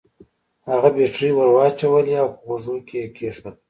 هغه 0.69 0.89
بېټرۍ 0.95 1.29
ور 1.35 1.49
واچولې 1.55 2.13
او 2.21 2.27
په 2.33 2.39
غوږو 2.47 2.75
کې 2.87 2.95
يې 3.01 3.07
کېښوده. 3.15 3.59